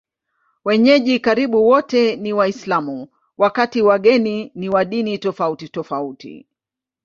Wenyeji 0.65 1.19
karibu 1.19 1.67
wote 1.67 2.15
ni 2.15 2.33
Waislamu, 2.33 3.07
wakati 3.37 3.81
wageni 3.81 4.51
ni 4.55 4.69
wa 4.69 4.85
dini 4.85 5.17
tofautitofauti. 5.17 6.47